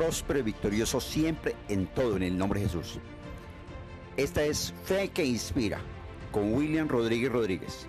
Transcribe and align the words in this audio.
próspero 0.00 0.38
y 0.38 0.42
victorioso 0.42 0.98
siempre 0.98 1.54
en 1.68 1.86
todo 1.86 2.16
en 2.16 2.22
el 2.22 2.38
nombre 2.38 2.58
de 2.58 2.68
Jesús. 2.68 2.98
Esta 4.16 4.42
es 4.42 4.72
Fe 4.86 5.08
que 5.08 5.26
Inspira 5.26 5.78
con 6.32 6.54
William 6.54 6.88
Rodríguez 6.88 7.30
Rodríguez. 7.30 7.86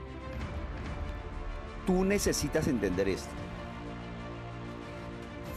Tú 1.87 2.03
necesitas 2.03 2.67
entender 2.67 3.08
esto. 3.08 3.31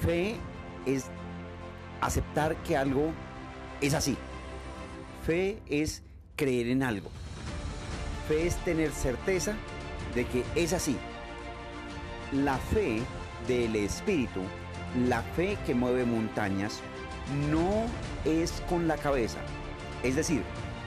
Fe 0.00 0.36
es 0.86 1.06
aceptar 2.00 2.54
que 2.62 2.76
algo 2.76 3.10
es 3.80 3.92
así. 3.92 4.16
Fe 5.26 5.60
es 5.66 6.04
creer 6.36 6.68
en 6.68 6.84
algo. 6.84 7.10
Fe 8.28 8.46
es 8.46 8.54
tener 8.58 8.92
certeza 8.92 9.56
de 10.14 10.24
que 10.24 10.44
es 10.54 10.72
así. 10.72 10.96
La 12.30 12.58
fe 12.58 13.02
del 13.48 13.74
Espíritu, 13.74 14.42
la 15.08 15.22
fe 15.22 15.58
que 15.66 15.74
mueve 15.74 16.04
montañas, 16.04 16.80
no 17.50 17.86
es 18.24 18.62
con 18.68 18.86
la 18.88 18.96
cabeza. 18.96 19.38
Es 20.02 20.16
decir, 20.16 20.42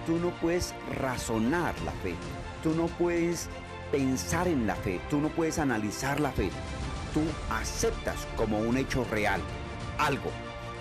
tú 0.06 0.18
no 0.18 0.30
puedes 0.40 0.74
razonar 1.00 1.74
la 1.82 1.92
fe, 2.04 2.16
tú 2.64 2.74
no 2.76 2.88
puedes 2.88 3.50
pensar 3.92 4.48
en 4.48 4.68
la 4.68 4.76
fe, 4.76 5.00
tú 5.10 5.20
no 5.20 5.30
puedes 5.30 5.60
analizar 5.60 6.20
la 6.20 6.32
fe, 6.32 6.50
tú 7.14 7.22
aceptas 7.50 8.28
como 8.36 8.60
un 8.60 8.78
hecho 8.78 9.04
real 9.06 9.42
algo. 9.98 10.32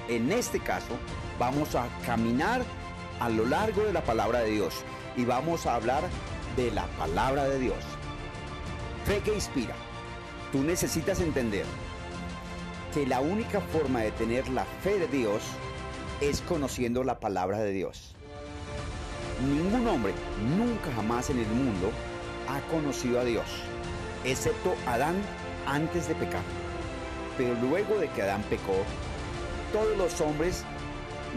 En 0.08 0.30
este 0.30 0.60
caso, 0.60 0.98
vamos 1.38 1.74
a 1.74 1.88
caminar 2.04 2.62
a 3.20 3.28
lo 3.28 3.46
largo 3.46 3.82
de 3.82 3.92
la 3.92 4.04
palabra 4.04 4.40
de 4.40 4.50
Dios 4.50 4.84
y 5.16 5.24
vamos 5.24 5.66
a 5.66 5.74
hablar 5.74 6.02
de 6.56 6.70
la 6.70 6.86
palabra 6.98 7.44
de 7.44 7.58
Dios. 7.58 7.78
Fe 9.04 9.20
que 9.20 9.34
inspira. 9.34 9.74
Tú 10.52 10.62
necesitas 10.62 11.20
entender 11.20 11.64
que 12.92 13.06
la 13.06 13.20
única 13.20 13.60
forma 13.60 14.00
de 14.00 14.10
tener 14.12 14.48
la 14.48 14.64
fe 14.82 14.98
de 14.98 15.08
Dios 15.08 15.42
es 16.20 16.40
conociendo 16.42 17.04
la 17.04 17.20
palabra 17.20 17.58
de 17.58 17.72
Dios. 17.72 18.14
Ningún 19.46 19.86
hombre 19.86 20.14
nunca 20.56 20.90
jamás 20.94 21.28
en 21.30 21.38
el 21.38 21.48
mundo 21.48 21.90
ha 22.48 22.60
conocido 22.70 23.20
a 23.20 23.24
Dios, 23.24 23.44
excepto 24.24 24.74
Adán 24.86 25.16
antes 25.66 26.08
de 26.08 26.14
pecar. 26.14 26.42
Pero 27.36 27.54
luego 27.60 27.98
de 27.98 28.08
que 28.08 28.22
Adán 28.22 28.42
pecó, 28.48 28.76
todos 29.72 29.96
los 29.98 30.20
hombres 30.22 30.64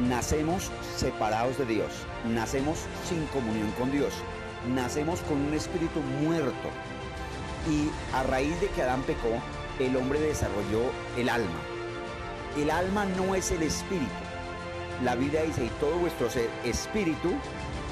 nacemos 0.08 0.72
separados 0.96 1.58
de 1.58 1.66
Dios, 1.66 1.92
nacemos 2.34 2.80
sin 3.08 3.26
comunión 3.28 3.70
con 3.72 3.92
Dios, 3.92 4.14
nacemos 4.74 5.20
con 5.22 5.38
un 5.42 5.54
espíritu 5.54 6.00
muerto. 6.22 6.70
Y 7.70 7.90
a 8.16 8.24
raíz 8.24 8.60
de 8.62 8.68
que 8.68 8.82
Adán 8.82 9.02
pecó, 9.04 9.42
el 9.80 9.96
hombre 9.96 10.20
desarrolló 10.20 10.92
el 11.18 11.30
alma. 11.30 11.60
El 12.58 12.70
alma 12.70 13.06
no 13.06 13.36
es 13.36 13.52
el 13.52 13.64
espíritu. 13.64 14.08
La 15.04 15.16
Biblia 15.16 15.44
dice, 15.44 15.66
y 15.66 15.70
todo 15.80 15.98
vuestro 15.98 16.30
ser, 16.30 16.50
espíritu, 16.66 17.30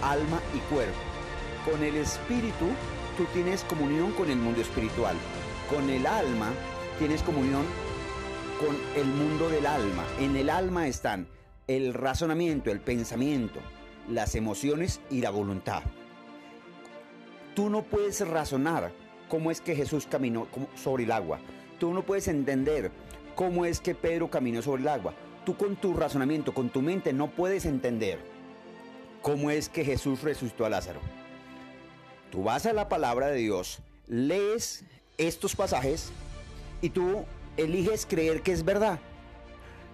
alma 0.02 0.42
y 0.54 0.60
cuerpo. 0.74 0.98
Con 1.70 1.84
el 1.84 1.96
espíritu 1.96 2.66
tú 3.18 3.26
tienes 3.34 3.64
comunión 3.64 4.12
con 4.12 4.30
el 4.30 4.38
mundo 4.38 4.62
espiritual. 4.62 5.16
Con 5.70 5.90
el 5.90 6.06
alma 6.06 6.52
tienes 7.00 7.24
comunión 7.24 7.66
con 8.60 8.76
el 8.96 9.06
mundo 9.06 9.50
del 9.50 9.66
alma. 9.66 10.04
En 10.20 10.36
el 10.36 10.50
alma 10.50 10.88
están 10.88 11.28
el 11.68 11.94
razonamiento, 11.94 12.72
el 12.72 12.80
pensamiento, 12.80 13.60
las 14.10 14.36
emociones 14.36 15.02
y 15.10 15.22
la 15.22 15.30
voluntad. 15.30 15.84
Tú 17.56 17.70
no 17.70 17.84
puedes 17.84 18.26
razonar 18.28 18.92
cómo 19.30 19.52
es 19.52 19.62
que 19.62 19.76
Jesús 19.76 20.08
caminó 20.08 20.48
sobre 20.76 21.04
el 21.04 21.12
agua. 21.12 21.40
Tú 21.80 21.94
no 21.94 22.04
puedes 22.04 22.28
entender 22.28 22.92
cómo 23.36 23.66
es 23.66 23.80
que 23.80 23.96
Pedro 23.96 24.30
caminó 24.30 24.62
sobre 24.62 24.82
el 24.82 24.88
agua. 24.88 25.14
Tú 25.46 25.56
con 25.56 25.76
tu 25.76 25.94
razonamiento, 25.94 26.54
con 26.54 26.70
tu 26.70 26.82
mente, 26.82 27.14
no 27.14 27.30
puedes 27.30 27.66
entender 27.66 28.20
cómo 29.22 29.52
es 29.52 29.70
que 29.70 29.86
Jesús 29.86 30.22
resucitó 30.24 30.66
a 30.66 30.70
Lázaro. 30.70 31.00
Tú 32.32 32.44
vas 32.44 32.66
a 32.66 32.74
la 32.74 32.90
palabra 32.90 33.28
de 33.28 33.38
Dios, 33.38 33.80
lees 34.08 34.84
estos 35.18 35.56
pasajes 35.56 36.12
y 36.82 36.90
tú 36.90 37.26
eliges 37.56 38.06
creer 38.06 38.42
que 38.42 38.52
es 38.52 38.66
verdad. 38.66 39.00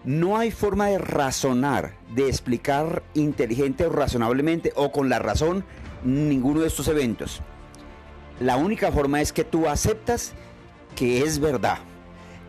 No 0.03 0.37
hay 0.37 0.51
forma 0.51 0.87
de 0.87 0.97
razonar, 0.97 1.93
de 2.13 2.27
explicar 2.27 3.03
inteligente 3.13 3.85
o 3.85 3.89
razonablemente 3.89 4.73
o 4.75 4.91
con 4.91 5.09
la 5.09 5.19
razón 5.19 5.63
ninguno 6.03 6.61
de 6.61 6.67
estos 6.67 6.87
eventos. 6.87 7.41
La 8.39 8.57
única 8.57 8.91
forma 8.91 9.21
es 9.21 9.31
que 9.31 9.43
tú 9.43 9.67
aceptas 9.67 10.33
que 10.95 11.23
es 11.23 11.39
verdad. 11.39 11.77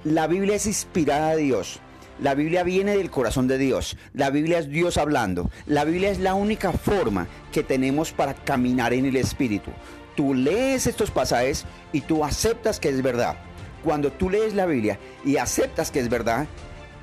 La 0.04 0.26
Biblia 0.26 0.56
es 0.56 0.66
inspirada 0.66 1.34
de 1.34 1.42
Dios. 1.42 1.80
La 2.20 2.34
Biblia 2.34 2.62
viene 2.62 2.96
del 2.96 3.10
corazón 3.10 3.48
de 3.48 3.58
Dios. 3.58 3.96
La 4.12 4.30
Biblia 4.30 4.58
es 4.58 4.68
Dios 4.68 4.98
hablando. 4.98 5.50
La 5.66 5.84
Biblia 5.84 6.10
es 6.10 6.20
la 6.20 6.34
única 6.34 6.72
forma 6.72 7.26
que 7.52 7.62
tenemos 7.62 8.12
para 8.12 8.34
caminar 8.34 8.92
en 8.92 9.06
el 9.06 9.16
Espíritu. 9.16 9.70
Tú 10.14 10.32
lees 10.32 10.86
estos 10.86 11.10
pasajes 11.10 11.64
y 11.92 12.02
tú 12.02 12.24
aceptas 12.24 12.78
que 12.78 12.88
es 12.88 13.02
verdad. 13.02 13.36
Cuando 13.82 14.12
tú 14.12 14.30
lees 14.30 14.54
la 14.54 14.66
Biblia 14.66 14.98
y 15.24 15.38
aceptas 15.38 15.90
que 15.90 16.00
es 16.00 16.08
verdad, 16.08 16.46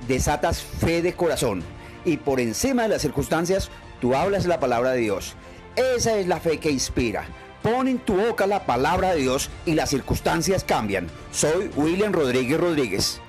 desatas 0.07 0.61
fe 0.61 1.01
de 1.01 1.13
corazón 1.13 1.61
y 2.05 2.17
por 2.17 2.39
encima 2.39 2.83
de 2.83 2.89
las 2.89 3.01
circunstancias 3.01 3.69
tú 3.99 4.15
hablas 4.15 4.45
la 4.45 4.59
palabra 4.59 4.91
de 4.91 4.99
Dios. 5.01 5.35
Esa 5.75 6.17
es 6.17 6.27
la 6.27 6.39
fe 6.39 6.57
que 6.57 6.71
inspira. 6.71 7.25
Pon 7.61 7.87
en 7.87 7.99
tu 7.99 8.15
boca 8.15 8.47
la 8.47 8.65
palabra 8.65 9.13
de 9.13 9.21
Dios 9.21 9.49
y 9.65 9.73
las 9.75 9.89
circunstancias 9.89 10.63
cambian. 10.63 11.07
Soy 11.31 11.69
William 11.75 12.11
Rodríguez 12.11 12.59
Rodríguez. 12.59 13.21